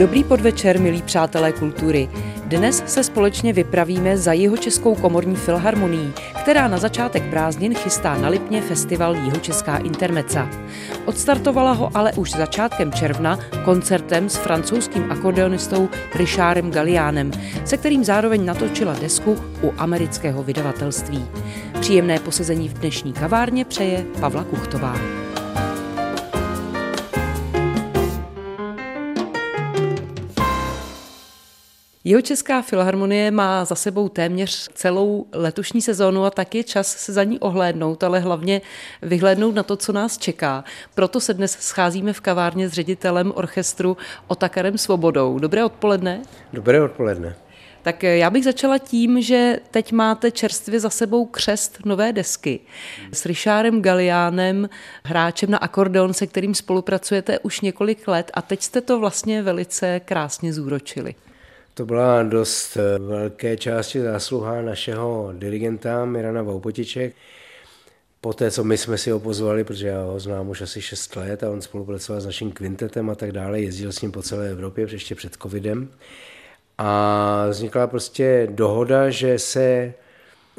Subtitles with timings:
[0.00, 2.08] Dobrý podvečer, milí přátelé kultury.
[2.44, 6.12] Dnes se společně vypravíme za jeho českou komorní filharmonií,
[6.42, 10.48] která na začátek prázdnin chystá na Lipně festival Jihočeská intermeca.
[11.04, 17.30] Odstartovala ho ale už začátkem června koncertem s francouzským akordeonistou Richardem Gallianem,
[17.64, 21.24] se kterým zároveň natočila desku u amerického vydavatelství.
[21.80, 25.19] Příjemné posezení v dnešní kavárně přeje Pavla Kuchtová.
[32.10, 37.12] Jeho Česká filharmonie má za sebou téměř celou letošní sezónu a tak je čas se
[37.12, 38.60] za ní ohlédnout, ale hlavně
[39.02, 40.64] vyhlédnout na to, co nás čeká.
[40.94, 43.96] Proto se dnes scházíme v kavárně s ředitelem orchestru
[44.26, 45.38] Otakarem Svobodou.
[45.38, 46.22] Dobré odpoledne.
[46.52, 47.36] Dobré odpoledne.
[47.82, 52.60] Tak já bych začala tím, že teď máte čerstvě za sebou křest nové desky
[53.12, 54.68] s Richardem Galiánem,
[55.04, 60.00] hráčem na akordeon, se kterým spolupracujete už několik let a teď jste to vlastně velice
[60.00, 61.14] krásně zúročili.
[61.80, 67.14] To byla dost eh, velké části zásluha našeho dirigenta Mirana Vaupotiček.
[68.20, 71.42] Poté, co my jsme si ho pozvali, protože já ho znám už asi 6 let
[71.42, 74.86] a on spolupracoval s naším kvintetem a tak dále, jezdil s ním po celé Evropě,
[74.90, 75.88] ještě před covidem.
[76.78, 79.94] A vznikla prostě dohoda, že se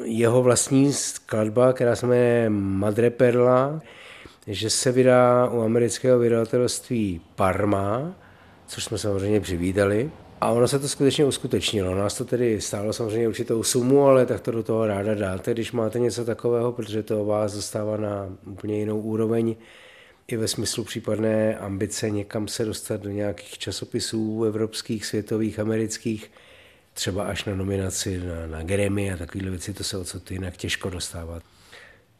[0.04, 3.80] jeho vlastní skladba, která se jmenuje Madre Perla,
[4.46, 8.14] že se vydá u amerického vydavatelství Parma,
[8.66, 10.10] což jsme samozřejmě přivítali.
[10.42, 11.94] A ono se to skutečně uskutečnilo.
[11.94, 15.72] Nás to tedy stálo samozřejmě určitou sumu, ale tak to do toho ráda dáte, když
[15.72, 19.56] máte něco takového, protože to vás dostává na úplně jinou úroveň
[20.26, 26.30] i ve smyslu případné ambice někam se dostat do nějakých časopisů evropských, světových, amerických,
[26.94, 30.90] třeba až na nominaci na, na Grammy a takovéhle věci, to se odsud jinak těžko
[30.90, 31.42] dostávat.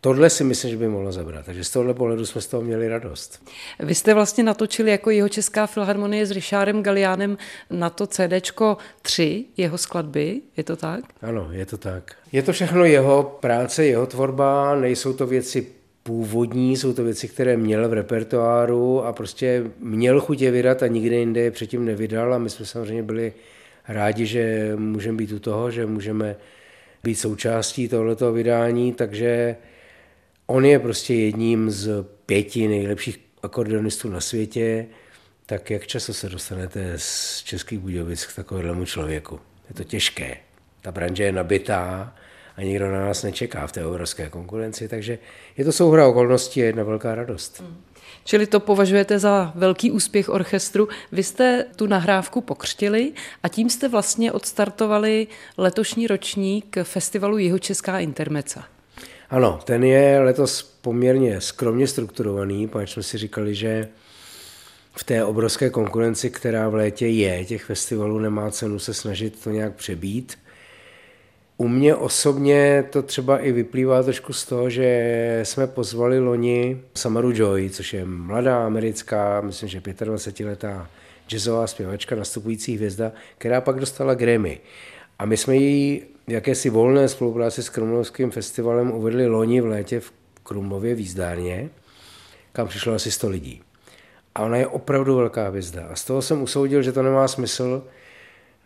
[0.05, 1.47] Tohle si myslím, že by mohlo zabrat.
[1.47, 3.43] Takže z tohohle pohledu jsme z toho měli radost.
[3.81, 7.39] Vy jste vlastně natočili jako jeho Česká filharmonie s Richardem Galiánem
[7.71, 11.05] na to CDčko 3 jeho skladby, je to tak?
[11.23, 12.15] Ano, je to tak.
[12.33, 15.67] Je to všechno jeho práce, jeho tvorba, nejsou to věci
[16.03, 21.17] původní, jsou to věci, které měl v repertoáru a prostě měl chutě vydat a nikde
[21.17, 23.33] jinde je předtím nevydal a my jsme samozřejmě byli
[23.89, 26.37] rádi, že můžeme být u toho, že můžeme
[27.03, 29.57] být součástí tohoto vydání, takže
[30.53, 34.87] On je prostě jedním z pěti nejlepších akordeonistů na světě,
[35.47, 39.41] tak jak často se dostanete z Českých Budějovic k takovému člověku?
[39.69, 40.37] Je to těžké.
[40.81, 42.15] Ta branže je nabitá
[42.57, 45.19] a nikdo na nás nečeká v té obrovské konkurenci, takže
[45.57, 47.61] je to souhra okolností a jedna velká radost.
[47.61, 47.83] Hmm.
[48.25, 50.89] Čili to považujete za velký úspěch orchestru.
[51.13, 55.27] Vy jste tu nahrávku pokřtili a tím jste vlastně odstartovali
[55.57, 58.72] letošní ročník festivalu Jihočeská intermeca.
[59.33, 63.89] Ano, ten je letos poměrně skromně strukturovaný, protože jsme si říkali, že
[64.97, 69.51] v té obrovské konkurenci, která v létě je, těch festivalů nemá cenu se snažit to
[69.51, 70.39] nějak přebít.
[71.57, 77.33] U mě osobně to třeba i vyplývá trošku z toho, že jsme pozvali loni Samaru
[77.35, 80.87] Joy, což je mladá americká, myslím, že 25-letá
[81.29, 84.61] jazzová zpěvačka, nastupující hvězda, která pak dostala Grammy.
[85.19, 90.13] A my jsme ji jakési volné spolupráci s Krumlovským festivalem uvedli loni v létě v
[90.43, 91.71] Krumlově výzdárně,
[92.53, 93.63] kam přišlo asi 100 lidí.
[94.35, 95.87] A ona je opravdu velká hvězda.
[95.87, 97.83] A z toho jsem usoudil, že to nemá smysl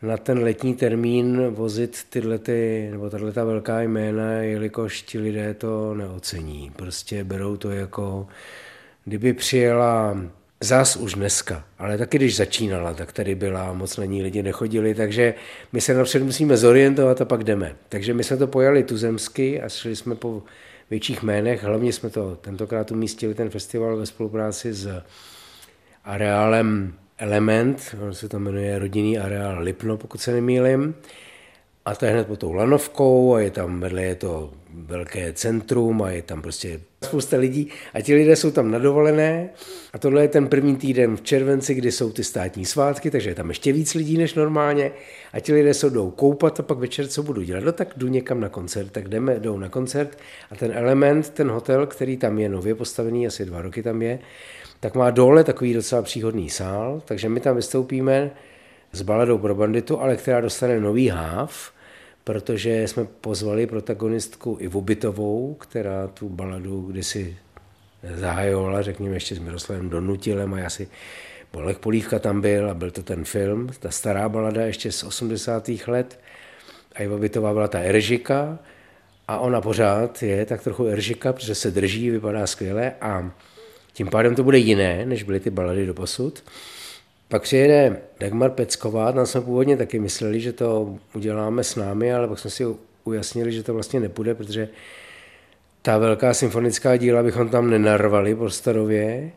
[0.03, 5.94] na ten letní termín vozit tyhle ty, nebo tato velká jména, jelikož ti lidé to
[5.94, 6.73] neocení.
[6.77, 8.27] Prostě berou to jako,
[9.05, 10.17] kdyby přijela
[10.61, 14.94] Zas už dneska, ale taky když začínala, tak tady byla, moc na ní lidi nechodili,
[14.94, 15.34] takže
[15.72, 17.77] my se napřed musíme zorientovat a pak jdeme.
[17.89, 20.43] Takže my jsme to pojali tuzemsky a šli jsme po
[20.91, 25.03] větších jménech, hlavně jsme to tentokrát umístili ten festival ve spolupráci s
[26.05, 30.94] areálem Element, on se to jmenuje rodinný areál Lipno, pokud se nemýlim.
[31.87, 36.03] A to je hned pod tou lanovkou a je tam vedle je to velké centrum
[36.03, 39.50] a je tam prostě spousta lidí a ti lidé jsou tam nadovolené.
[39.93, 43.35] A tohle je ten první týden v červenci, kdy jsou ty státní svátky, takže je
[43.35, 44.91] tam ještě víc lidí než normálně.
[45.33, 47.65] A ti lidé se jdou koupat a pak večer co budu dělat?
[47.65, 50.19] No tak jdu někam na koncert, tak jdeme, jdou na koncert.
[50.50, 54.19] A ten element, ten hotel, který tam je nově postavený, asi dva roky tam je,
[54.81, 58.31] tak má dole takový docela příhodný sál, takže my tam vystoupíme
[58.93, 61.75] s baladou pro banditu, ale která dostane nový háv,
[62.26, 67.37] protože jsme pozvali protagonistku Ivu Bytovou, která tu baladu kdysi
[68.14, 70.88] zahajovala, řekněme ještě s Miroslavem Donutilem a já si
[71.52, 75.69] Bolek Polívka tam byl a byl to ten film, ta stará balada ještě z 80.
[75.87, 76.20] let
[76.94, 78.58] a Iva Bytová byla ta Eržika
[79.29, 83.31] a ona pořád je tak trochu Eržika, protože se drží, vypadá skvěle a
[83.93, 86.43] tím pádem to bude jiné, než byly ty balady do posud.
[87.28, 92.28] Pak přijede Dagmar Pecková, tam jsme původně taky mysleli, že to uděláme s námi, ale
[92.28, 92.64] pak jsme si
[93.05, 94.69] ujasnili, že to vlastně nepůjde, protože
[95.82, 99.31] ta velká symfonická díla bychom tam nenarvali prostorově,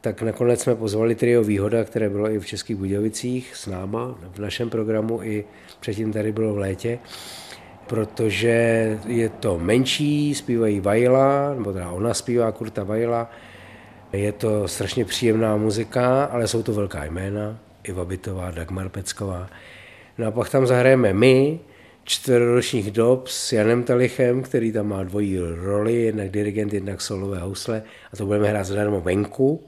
[0.00, 4.38] tak nakonec jsme pozvali trio Výhoda, které bylo i v Českých Budějovicích s náma v
[4.38, 5.44] našem programu, i
[5.80, 6.98] předtím tady bylo v létě,
[7.86, 13.30] protože je to menší, zpívají Vajla, nebo teda ona zpívá Kurta Vajla,
[14.12, 19.50] je to strašně příjemná muzika, ale jsou to velká jména, Iva Bitová, Dagmar Pecková.
[20.18, 21.60] No a pak tam zahrajeme my,
[22.04, 27.82] čtvroročních dob s Janem Talichem, který tam má dvojí roli, jednak dirigent, jednak solové housle
[28.12, 29.64] a to budeme hrát zadarmo venku.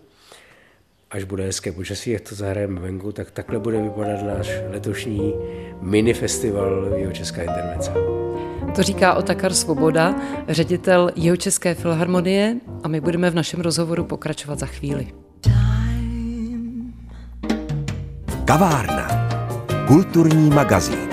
[1.10, 5.34] Až bude hezké počasí, jak to zahrajeme venku, tak takhle bude vypadat náš letošní
[5.80, 8.19] mini festival Jeho Česká intermece.
[8.74, 10.14] To říká Otakar Svoboda,
[10.48, 15.08] ředitel Jeho České filharmonie a my budeme v našem rozhovoru pokračovat za chvíli.
[18.44, 19.28] Kavárna.
[19.86, 21.09] Kulturní magazín.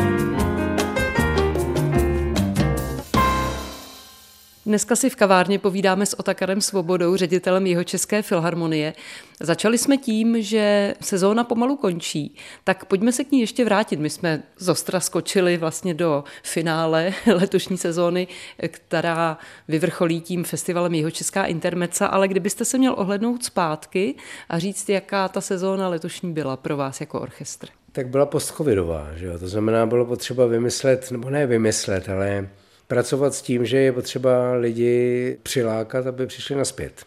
[4.68, 8.94] Dneska si v kavárně povídáme s Otakarem Svobodou, ředitelem jeho České filharmonie.
[9.40, 14.00] Začali jsme tím, že sezóna pomalu končí, tak pojďme se k ní ještě vrátit.
[14.00, 18.28] My jsme z Ostra skočili vlastně do finále letošní sezóny,
[18.68, 19.38] která
[19.68, 24.16] vyvrcholí tím festivalem jeho Česká intermeca, ale kdybyste se měl ohlednout zpátky
[24.50, 27.68] a říct, jaká ta sezóna letošní byla pro vás jako orchestr.
[27.92, 29.40] Tak byla postcovidová, že jo?
[29.40, 32.48] to znamená, bylo potřeba vymyslet, nebo ne vymyslet, ale
[32.88, 37.06] pracovat s tím, že je potřeba lidi přilákat, aby přišli naspět.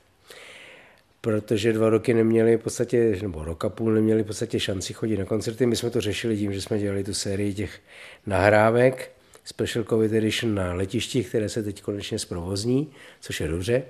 [1.21, 5.17] Protože dva roky neměli v podstatě, nebo rok a půl neměli v podstatě šanci chodit
[5.17, 5.67] na koncerty.
[5.67, 7.81] My jsme to řešili tím, že jsme dělali tu sérii těch
[8.27, 9.11] nahrávek,
[9.45, 13.83] Special Covid Edition na letišti, které se teď konečně zprovozní, což je dobře.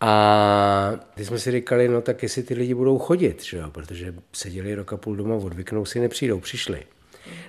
[0.00, 3.70] A ty jsme si říkali, no tak jestli ty lidi budou chodit, že jo?
[3.70, 6.82] protože seděli rok a půl doma, odvyknou si, nepřijdou, přišli.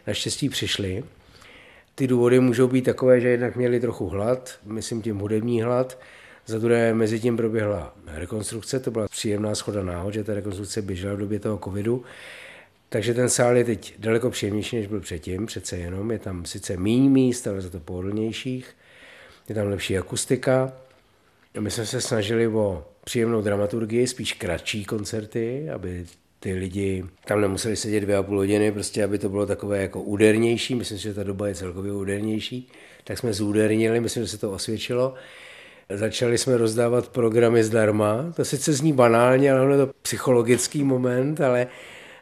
[0.07, 1.03] Naštěstí přišli
[2.01, 6.00] ty důvody můžou být takové, že jednak měli trochu hlad, myslím tím hudební hlad,
[6.45, 11.13] za druhé mezi tím proběhla rekonstrukce, to byla příjemná schoda náhod, že ta rekonstrukce běžela
[11.13, 12.03] v době toho covidu,
[12.89, 16.12] takže ten sál je teď daleko příjemnější, než byl předtím, přece jenom.
[16.12, 18.75] Je tam sice méně míst, ale za to pohodlnějších.
[19.50, 20.74] Je tam lepší akustika.
[21.59, 26.06] My jsme se snažili o příjemnou dramaturgii, spíš kratší koncerty, aby
[26.43, 30.01] ty lidi tam nemuseli sedět dvě a půl hodiny, prostě aby to bylo takové jako
[30.01, 32.67] údernější, myslím si, že ta doba je celkově údernější,
[33.03, 35.13] tak jsme zúdernili, myslím, že se to osvědčilo.
[35.89, 41.67] Začali jsme rozdávat programy zdarma, to sice zní banálně, ale je to psychologický moment, ale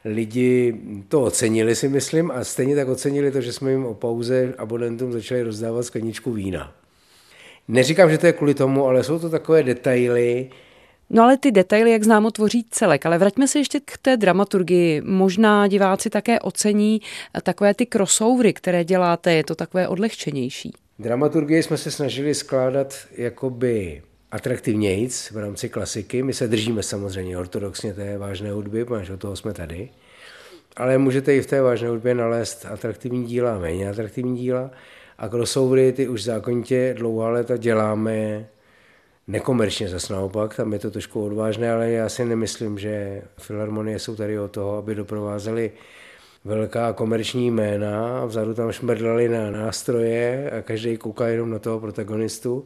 [0.06, 0.76] lidi
[1.08, 5.14] to ocenili si myslím a stejně tak ocenili to, že jsme jim o pauze abonentům
[5.14, 6.76] začali rozdávat skleničku vína.
[7.68, 10.50] Neříkám, že to je kvůli tomu, ale jsou to takové detaily,
[11.10, 13.06] No ale ty detaily, jak známo, tvoří celek.
[13.06, 15.02] Ale vraťme se ještě k té dramaturgii.
[15.02, 17.02] Možná diváci také ocení
[17.44, 20.74] takové ty crossovery, které děláte, je to takové odlehčenější.
[21.00, 24.02] Dramaturgii jsme se snažili skládat jakoby
[24.32, 26.24] atraktivnějíc v rámci klasiky.
[26.24, 29.90] My se držíme samozřejmě ortodoxně té vážné hudby, protože od toho jsme tady.
[30.78, 34.72] Ale můžete i v té vážné hudbě nalézt atraktivní díla méně atraktivní díla.
[35.18, 38.46] A crossovery ty už zákonitě dlouhá léta děláme
[39.30, 44.16] nekomerčně zase naopak, tam je to trošku odvážné, ale já si nemyslím, že filharmonie jsou
[44.16, 45.72] tady o toho, aby doprovázeli
[46.46, 52.66] velká komerční jména, vzadu tam šmrdlali na nástroje a každý kouká jenom na toho protagonistu,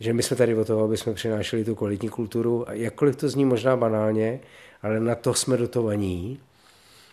[0.00, 2.68] že my jsme tady o toho, aby jsme přinášeli tu kvalitní kulturu.
[2.68, 4.40] A jakkoliv to zní možná banálně,
[4.82, 6.40] ale na to jsme dotovaní.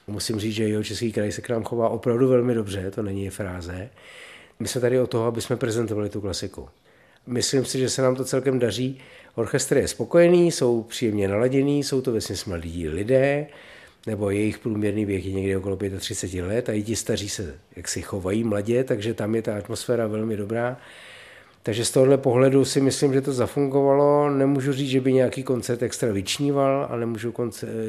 [0.08, 3.30] Musím říct, že jeho český kraj se k nám chová opravdu velmi dobře, to není
[3.30, 3.90] fráze.
[4.60, 6.70] My jsme tady o toho, aby jsme prezentovali tu klasiku.
[7.28, 9.00] Myslím si, že se nám to celkem daří.
[9.36, 13.48] Orchestr je spokojený, jsou příjemně naladěný, jsou to vesně mladí lidé,
[14.08, 17.88] nebo jejich průměrný věk je někdy okolo 35 let a i ti staří se jak
[17.88, 20.78] si chovají mladě, takže tam je ta atmosféra velmi dobrá.
[21.64, 24.30] Takže z tohohle pohledu si myslím, že to zafungovalo.
[24.30, 27.34] Nemůžu říct, že by nějaký koncert extra vyčníval a nemůžu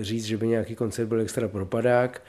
[0.00, 2.23] říct, že by nějaký koncert byl extra propadák.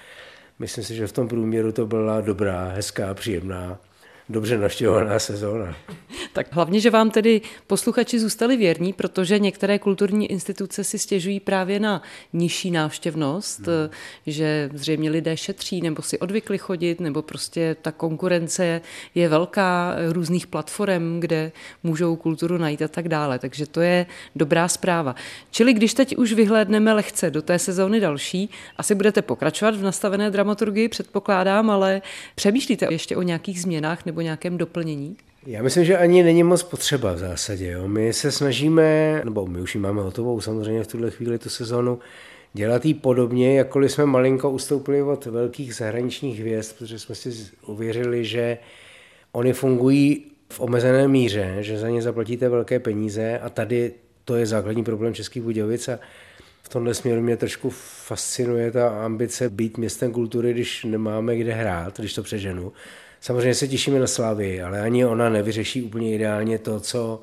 [0.60, 3.80] Myslím si, že v tom průměru to byla dobrá, hezká, příjemná
[4.29, 5.75] dobře naštěvovaná sezóna.
[6.34, 11.79] Tak hlavně, že vám tedy posluchači zůstali věrní, protože některé kulturní instituce si stěžují právě
[11.79, 12.01] na
[12.34, 13.89] nižší návštěvnost, hmm.
[14.27, 18.81] že zřejmě lidé šetří nebo si odvykli chodit, nebo prostě ta konkurence
[19.15, 21.51] je velká různých platform, kde
[21.84, 23.39] můžou kulturu najít a tak dále.
[23.39, 24.05] Takže to je
[24.36, 25.15] dobrá zpráva.
[25.51, 30.31] Čili když teď už vyhlédneme lehce do té sezóny další, asi budete pokračovat v nastavené
[30.31, 32.01] dramaturgii, předpokládám, ale
[32.36, 35.18] přemýšlíte ještě o nějakých změnách nebo nějakém doplnění?
[35.46, 37.72] Já myslím, že ani není moc potřeba v zásadě.
[37.72, 37.88] Jo.
[37.88, 42.00] My se snažíme, nebo my už ji máme hotovou samozřejmě v tuhle chvíli tu sezonu,
[42.54, 47.30] dělat jí podobně, jakkoliv jsme malinko ustoupili od velkých zahraničních hvězd, protože jsme si
[47.66, 48.58] uvěřili, že
[49.32, 53.92] oni fungují v omezené míře, že za ně zaplatíte velké peníze a tady
[54.26, 56.00] to je základní problém Českých Budějovic a
[56.64, 57.70] v tomhle směru mě trošku
[58.06, 62.74] fascinuje ta ambice být městem kultury, když nemáme kde hrát, když to přeženu.
[63.22, 67.22] Samozřejmě se těšíme na Slávy, ale ani ona nevyřeší úplně ideálně to, co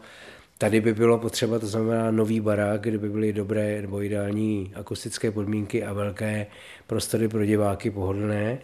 [0.59, 5.31] tady by bylo potřeba, to znamená nový barák, kde by byly dobré nebo ideální akustické
[5.31, 6.47] podmínky a velké
[6.87, 8.59] prostory pro diváky pohodlné.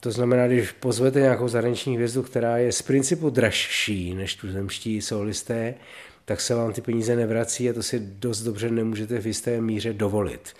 [0.00, 5.74] To znamená, když pozvete nějakou zahraniční hvězdu, která je z principu dražší než tuzemští solisté,
[6.24, 9.92] tak se vám ty peníze nevrací a to si dost dobře nemůžete v jisté míře
[9.92, 10.54] dovolit.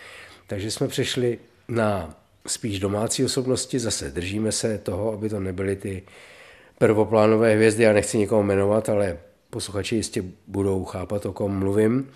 [0.46, 1.38] Takže jsme přešli
[1.68, 6.02] na spíš domácí osobnosti, zase držíme se toho, aby to nebyly ty
[6.78, 9.18] prvoplánové hvězdy, já nechci nikoho jmenovat, ale
[9.50, 12.10] posluchači jistě budou chápat, o kom mluvím.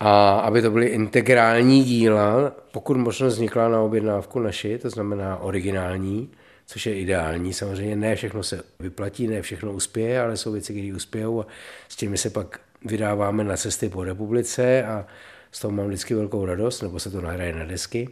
[0.00, 6.30] A aby to byly integrální díla, pokud možno vznikla na objednávku naši, to znamená originální,
[6.66, 7.52] což je ideální.
[7.52, 11.46] Samozřejmě ne všechno se vyplatí, ne všechno uspěje, ale jsou věci, které uspějou a
[11.88, 15.06] s těmi se pak vydáváme na cesty po republice a
[15.52, 18.08] z toho mám vždycky velkou radost, nebo se to nahraje na desky.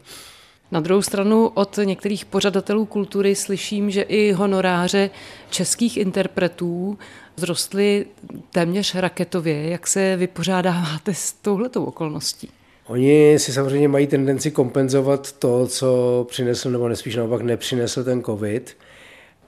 [0.73, 5.11] Na druhou stranu od některých pořadatelů kultury slyším, že i honoráře
[5.51, 6.99] českých interpretů
[7.37, 8.07] vzrostly
[8.53, 9.69] téměř raketově.
[9.69, 12.51] Jak se vypořádáváte s touhletou okolností?
[12.87, 18.77] Oni si samozřejmě mají tendenci kompenzovat to, co přinesl, nebo nespíš naopak nepřinesl ten covid.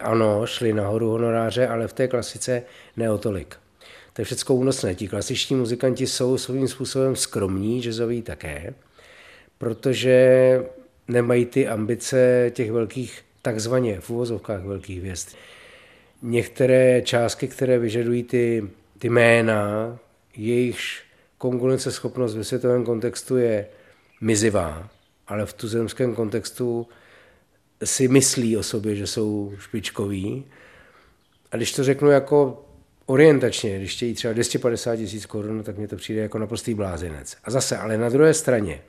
[0.00, 2.62] Ano, šli nahoru honoráře, ale v té klasice
[2.96, 3.56] ne o tolik.
[4.12, 4.94] To je všechno únosné.
[4.94, 8.74] Ti klasičtí muzikanti jsou svým způsobem skromní, jazzoví také,
[9.58, 10.64] protože
[11.10, 15.28] nemají ty ambice těch velkých, takzvaně v uvozovkách velkých hvězd.
[16.22, 18.64] Některé částky, které vyžadují ty,
[18.98, 19.98] ty jména,
[20.36, 21.02] jejichž
[21.38, 23.66] konkurenceschopnost ve světovém kontextu je
[24.20, 24.88] mizivá,
[25.28, 26.86] ale v tuzemském kontextu
[27.84, 30.44] si myslí o sobě, že jsou špičkoví.
[31.52, 32.64] A když to řeknu jako
[33.06, 37.36] orientačně, když chtějí třeba 250 tisíc korun, tak mi to přijde jako naprostý blázinec.
[37.44, 38.82] A zase, ale na druhé straně,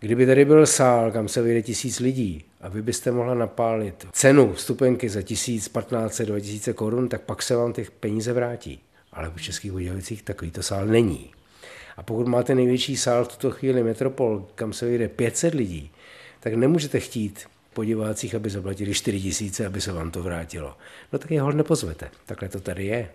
[0.00, 4.52] kdyby tady byl sál, kam se vyjde tisíc lidí a vy byste mohla napálit cenu
[4.52, 8.80] vstupenky za tisíc, 15, 2000 korun, tak pak se vám těch peníze vrátí.
[9.12, 11.30] Ale v Českých Budějovicích takovýto sál není.
[11.96, 15.90] A pokud máte největší sál v tuto chvíli Metropol, kam se vyjde 500 lidí,
[16.40, 20.76] tak nemůžete chtít po divácích, aby zaplatili 4 tisíce, aby se vám to vrátilo.
[21.12, 22.10] No tak je hol nepozvete.
[22.26, 23.08] Takhle to tady je.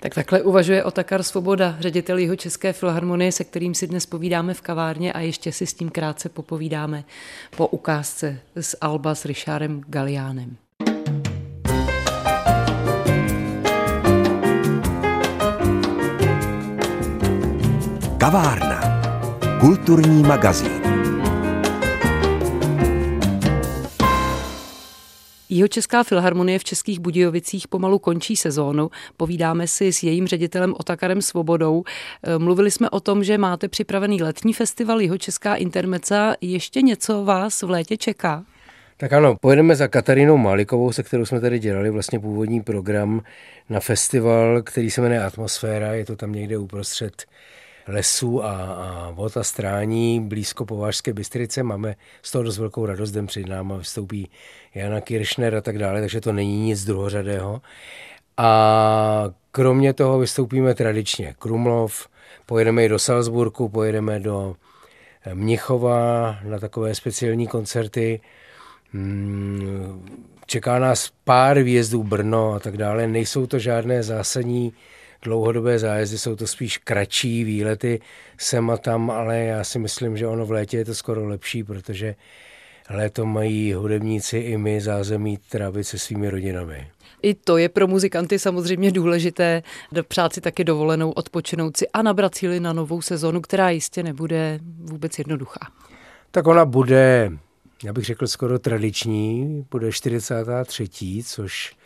[0.00, 4.60] Tak takhle uvažuje Otakar Svoboda, ředitel jeho České filharmonie, se kterým si dnes povídáme v
[4.60, 7.04] kavárně a ještě si s tím krátce popovídáme
[7.56, 10.56] po ukázce z Alba s Richardem Galiánem.
[18.18, 18.80] Kavárna.
[19.60, 20.83] Kulturní magazín.
[25.54, 28.90] Jihočeská filharmonie v Českých Budějovicích pomalu končí sezónu.
[29.16, 31.84] Povídáme si s jejím ředitelem Otakarem Svobodou.
[32.22, 36.34] E, mluvili jsme o tom, že máte připravený letní festival Jihočeská intermeca.
[36.40, 38.44] Ještě něco vás v létě čeká?
[38.96, 43.22] Tak ano, pojedeme za Katarinou Málikovou, se kterou jsme tady dělali vlastně původní program
[43.68, 45.94] na festival, který se jmenuje Atmosféra.
[45.94, 47.24] Je to tam někde uprostřed
[47.86, 51.62] lesů a, a vod a strání blízko Povážské Bystrice.
[51.62, 54.30] Máme z toho dost velkou radost, den před náma vystoupí
[54.74, 57.62] Jana Kiršner a tak dále, takže to není nic druhořadého.
[58.36, 62.08] A kromě toho vystoupíme tradičně Krumlov,
[62.46, 64.56] pojedeme i do Salzburku, pojedeme do
[65.34, 68.20] Mnichova na takové speciální koncerty.
[68.92, 70.06] Hmm,
[70.46, 73.06] čeká nás pár výjezdů Brno a tak dále.
[73.06, 74.72] Nejsou to žádné zásadní
[75.24, 78.00] dlouhodobé zájezdy, jsou to spíš kratší výlety
[78.38, 81.64] sem a tam, ale já si myslím, že ono v létě je to skoro lepší,
[81.64, 82.14] protože
[82.90, 86.88] léto mají hudebníci i my zázemí trávit se svými rodinami.
[87.22, 89.62] I to je pro muzikanty samozřejmě důležité,
[89.92, 94.60] dopřát si taky dovolenou, odpočinout si a nabrat síly na novou sezonu, která jistě nebude
[94.78, 95.60] vůbec jednoduchá.
[96.30, 97.32] Tak ona bude,
[97.84, 100.88] já bych řekl, skoro tradiční, bude 43.,
[101.24, 101.76] což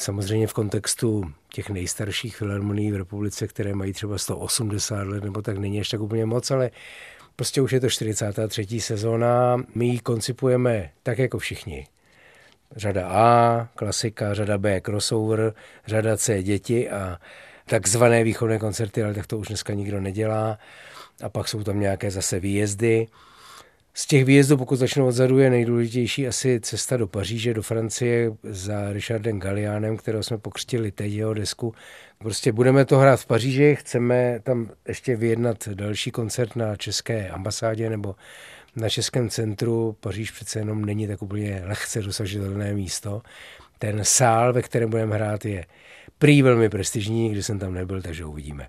[0.00, 5.58] samozřejmě v kontextu těch nejstarších filharmonií v republice, které mají třeba 180 let, nebo tak
[5.58, 6.70] není až tak úplně moc, ale
[7.36, 8.80] prostě už je to 43.
[8.80, 9.56] sezóna.
[9.74, 11.86] My ji koncipujeme tak jako všichni.
[12.76, 15.54] Řada A, klasika, řada B, crossover,
[15.86, 17.18] řada C, děti a
[17.66, 20.58] takzvané výchovné koncerty, ale tak to už dneska nikdo nedělá.
[21.22, 23.06] A pak jsou tam nějaké zase výjezdy.
[24.00, 28.92] Z těch výjezdů, pokud začnu odzadu, je nejdůležitější asi cesta do Paříže, do Francie za
[28.92, 31.74] Richardem Gallianem, kterého jsme pokřtili teď jeho desku.
[32.18, 37.90] Prostě budeme to hrát v Paříži, chceme tam ještě vyjednat další koncert na české ambasádě
[37.90, 38.14] nebo
[38.76, 39.96] na Českém centru.
[40.00, 43.22] Paříž přece jenom není tak úplně lehce dosažitelné místo.
[43.78, 45.64] Ten sál, ve kterém budeme hrát, je
[46.18, 48.68] prý velmi prestižní, když jsem tam nebyl, takže uvidíme.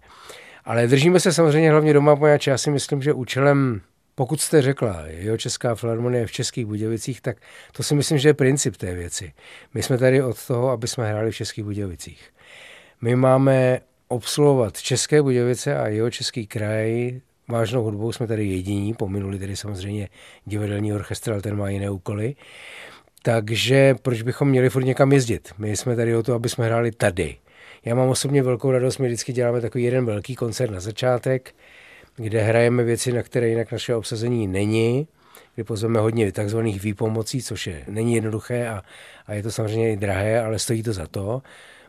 [0.66, 3.82] Ale držíme se samozřejmě hlavně doma, poněvadž já si myslím, že účelem
[4.16, 7.38] pokud jste řekla, jeho Česká filharmonie v Českých Budějovicích, tak
[7.72, 9.34] to si myslím, že je princip té věci.
[9.74, 12.30] My jsme tady od toho, aby jsme hráli v Českých Budějovicích.
[13.02, 17.20] My máme obsluhovat České Budějovice a jeho Český kraj.
[17.48, 20.10] Vážnou hudbou jsme tady jediní, pominuli tedy samozřejmě
[20.46, 22.36] divadelní orchestr, ale ten má jiné úkoly.
[23.22, 25.50] Takže proč bychom měli furt někam jezdit?
[25.58, 27.38] My jsme tady o to, aby jsme hráli tady.
[27.86, 31.56] Já mám osobně velkou radost, my vždycky děláme takový jeden velký koncert na začátek,
[32.16, 35.08] kde hrajeme věci, na které jinak naše obsazení není,
[35.56, 38.84] kdy pozveme hodně takzvaných výpomocí, což je, není jednoduché a,
[39.28, 41.42] a je to samozřejmě i drahé, ale stojí to za to.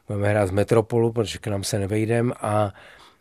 [0.08, 2.74] Budeme hrát v Metropolu, protože k nám se nevejdem a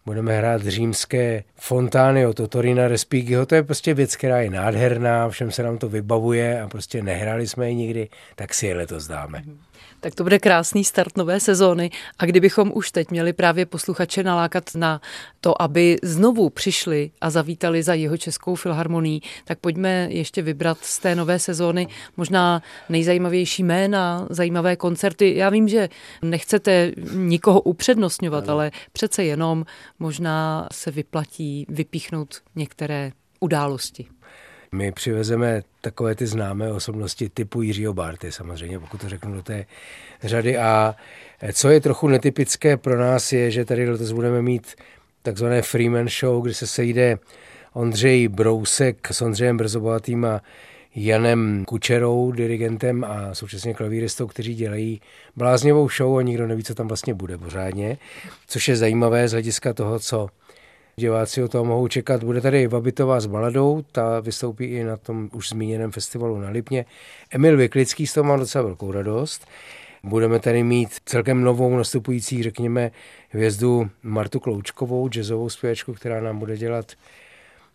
[0.05, 3.45] budeme hrát římské fontány od Totorina Respighiho.
[3.45, 7.47] To je prostě věc, která je nádherná, všem se nám to vybavuje a prostě nehráli
[7.47, 9.39] jsme ji nikdy, tak si je letos dáme.
[9.39, 9.70] Mm-hmm.
[9.99, 14.75] Tak to bude krásný start nové sezóny a kdybychom už teď měli právě posluchače nalákat
[14.75, 15.01] na
[15.41, 20.99] to, aby znovu přišli a zavítali za jeho českou filharmonii, tak pojďme ještě vybrat z
[20.99, 25.35] té nové sezóny možná nejzajímavější jména, zajímavé koncerty.
[25.35, 25.89] Já vím, že
[26.21, 28.53] nechcete nikoho upřednostňovat, ano.
[28.53, 29.65] ale přece jenom
[29.99, 34.07] možná se vyplatí vypíchnout některé události.
[34.75, 39.65] My přivezeme takové ty známé osobnosti typu Jiřího Barty, samozřejmě, pokud to řeknu do té
[40.23, 40.57] řady.
[40.57, 40.95] A
[41.53, 44.75] co je trochu netypické pro nás je, že tady letos budeme mít
[45.21, 47.19] takzvané Freeman Show, kde se sejde
[47.73, 50.41] Ondřej Brousek s Ondřejem Brzobohatým a
[50.95, 55.01] Janem Kučerou, dirigentem a současně klavíristou, kteří dělají
[55.35, 57.97] bláznivou show a nikdo neví, co tam vlastně bude pořádně,
[58.47, 60.29] což je zajímavé z hlediska toho, co
[60.95, 62.23] Diváci o toho mohou čekat.
[62.23, 66.85] Bude tady Vabitová s baladou, ta vystoupí i na tom už zmíněném festivalu na Lipně.
[67.31, 69.47] Emil Vyklický z toho má docela velkou radost.
[70.03, 72.91] Budeme tady mít celkem novou nastupující, řekněme,
[73.29, 76.91] hvězdu Martu Kloučkovou, jazzovou zpěvačku, která nám bude dělat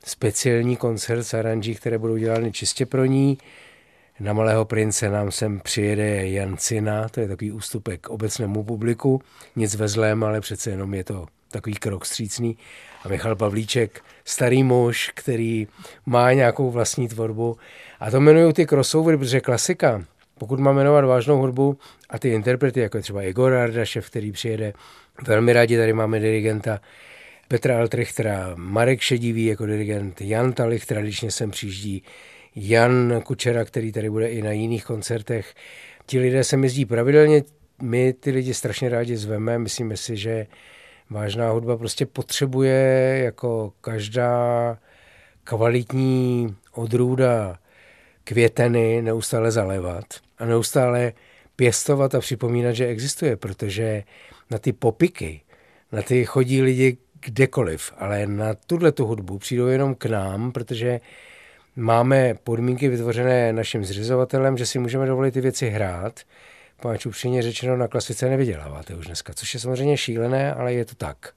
[0.05, 3.39] speciální koncert s aranží, které budou dělány čistě pro ní.
[4.21, 9.23] Na Malého prince nám sem přijede Jan Cina, to je takový ústupek obecnému publiku.
[9.57, 12.57] Nic ve zlém, ale přece jenom je to takový krok střícný.
[13.07, 15.67] A Michal Pavlíček, starý muž, který
[16.07, 17.57] má nějakou vlastní tvorbu.
[18.01, 20.05] A to jmenují ty crossovery, protože klasika,
[20.39, 21.79] pokud má jmenovat vážnou hudbu
[22.11, 24.73] a ty interprety, jako je třeba Igor Ardašev, který přijede,
[25.27, 26.81] velmi rádi tady máme dirigenta
[27.49, 32.03] Petra Altrichtera, Marek Šedivý jako dirigent, Jan Talich tradičně sem přijíždí,
[32.57, 35.55] Jan Kučera, který tady bude i na jiných koncertech.
[36.07, 37.43] Ti lidé se jezdí pravidelně,
[37.83, 40.47] my ty lidi strašně rádi zveme, myslíme si, že
[41.11, 44.79] vážná hudba prostě potřebuje jako každá
[45.45, 47.59] kvalitní odrůda
[48.25, 50.05] květeny neustále zalévat
[50.39, 51.13] a neustále
[51.57, 54.03] pěstovat a připomínat, že existuje, protože
[54.51, 55.41] na ty popiky,
[55.93, 61.01] na ty chodí lidi kdekoliv, ale na tuhle tu hudbu přijdou jenom k nám, protože
[61.77, 66.21] máme podmínky vytvořené naším zřizovatelem, že si můžeme dovolit ty věci hrát
[66.83, 70.95] Páč upřímně řečeno na klasice nevyděláváte už dneska, což je samozřejmě šílené, ale je to
[70.95, 71.33] tak.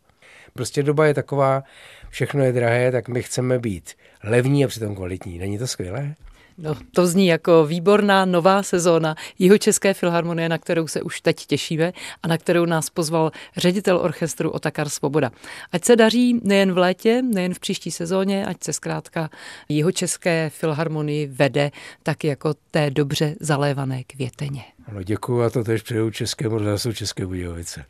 [0.54, 1.64] Prostě doba je taková,
[2.10, 5.40] všechno je drahé, tak my chceme být levní a přitom kvalitní.
[5.40, 6.16] Není to skvělé?
[6.62, 11.46] No, to zní jako výborná nová sezóna Jeho České filharmonie, na kterou se už teď
[11.46, 11.94] těšíme
[12.24, 15.32] a na kterou nás pozval ředitel orchestru Otakar Svoboda.
[15.72, 19.30] Ať se daří nejen v létě, nejen v příští sezóně, ať se zkrátka
[19.70, 21.72] Jeho České filharmonii vede
[22.04, 24.64] tak jako té dobře zalévané květeně.
[24.88, 27.86] Ano, děkuji a to tež přeju Českému rozhlasu České Budějovice.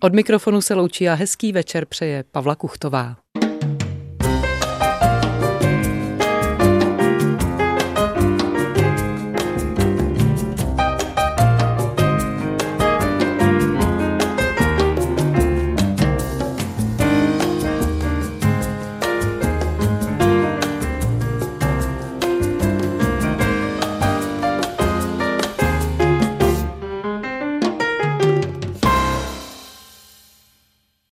[0.00, 3.23] Od mikrofonu se loučí a hezký večer přeje Pavla Kuchtová.